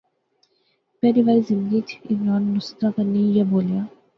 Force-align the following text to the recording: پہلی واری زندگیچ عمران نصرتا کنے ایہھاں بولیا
پہلی 0.99 1.21
واری 1.25 1.41
زندگیچ 1.51 1.89
عمران 2.11 2.43
نصرتا 2.53 2.87
کنے 2.95 3.19
ایہھاں 3.25 3.49
بولیا 3.51 3.81